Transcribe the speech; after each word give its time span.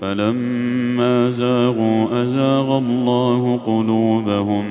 فلما 0.00 1.30
زاغوا 1.30 2.22
أزاغ 2.22 2.78
الله 2.78 3.56
قلوبهم 3.56 4.64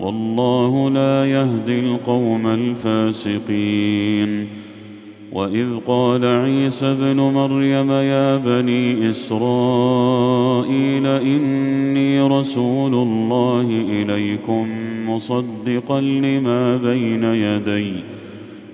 والله 0.00 0.90
لا 0.90 1.26
يهدي 1.26 1.80
القوم 1.80 2.46
الفاسقين. 2.46 4.48
وإذ 5.32 5.76
قال 5.86 6.24
عيسى 6.24 6.86
ابن 6.86 7.20
مريم 7.20 7.92
يا 7.92 8.36
بني 8.36 9.08
إسرائيل 9.08 11.06
إني 11.06 12.20
رسول 12.20 12.94
الله 12.94 13.84
إليكم 13.88 14.68
مصدقا 15.08 16.00
لما 16.00 16.76
بين 16.76 17.24
يدي 17.24 17.92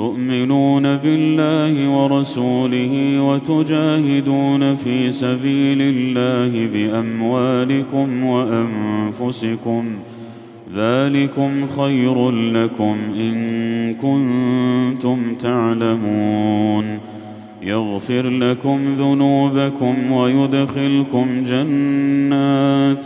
تؤمنون 0.00 0.96
بالله 0.96 1.88
ورسوله 1.88 3.20
وتجاهدون 3.20 4.74
في 4.74 5.10
سبيل 5.10 5.78
الله 5.80 6.66
بأموالكم 6.66 8.24
وأنفسكم 8.24 9.84
ذلكم 10.74 11.66
خير 11.66 12.30
لكم 12.30 12.96
إن 13.16 13.94
كنتم 13.94 15.34
تعلمون 15.34 16.98
يغفر 17.62 18.28
لكم 18.28 18.94
ذنوبكم 18.94 20.12
ويدخلكم 20.12 21.44
جنات 21.44 23.04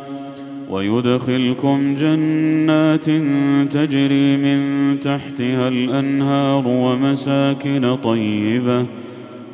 ويدخلكم 0.71 1.95
جنات 1.99 3.05
تجري 3.73 4.37
من 4.37 5.01
تحتها 5.01 5.69
الأنهار 5.69 6.69
ومساكن 6.69 7.97
طيبة 7.97 8.87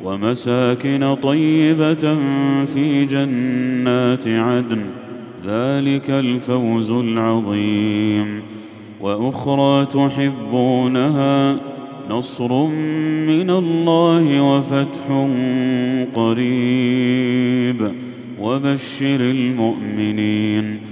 ومساكن 0.03 1.15
طيبة 1.15 2.15
في 2.65 3.05
جنات 3.05 4.27
عدن. 4.27 4.85
ذلك 5.45 6.09
الفوز 6.09 6.91
العظيم. 6.91 8.41
وأخرى 9.01 9.85
تحبونها 9.85 11.59
نصر 12.09 12.67
من 13.27 13.49
الله 13.49 14.41
وفتح 14.41 15.27
قريب. 16.13 17.91
وبشر 18.39 19.19
المؤمنين. 19.19 20.90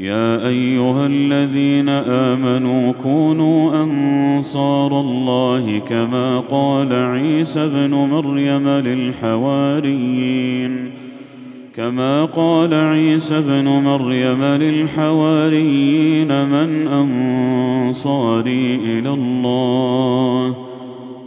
يا 0.00 0.48
أيها 0.48 1.06
الذين 1.06 1.88
آمنوا 1.88 2.92
كونوا 2.92 3.82
أنصار 3.82 5.00
الله 5.00 5.78
كما 5.78 6.40
قال 6.40 6.92
عيسى 6.92 7.64
ابن 7.64 7.94
مريم 7.94 8.68
للحواريين. 8.68 10.20
كما 11.74 12.24
قال 12.24 12.74
عيسى 12.74 13.38
ابن 13.38 13.64
مريم 13.68 14.44
للحواريين 14.44 16.28
من 16.28 16.88
أنصاري 16.88 18.74
إلى 18.84 19.10
الله. 19.10 20.54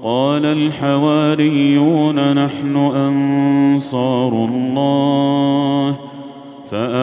قال 0.03 0.45
الحواريون 0.45 2.33
نحن 2.45 2.75
أنصار 2.75 4.31
الله. 4.33 5.95
فامنت 6.71 7.02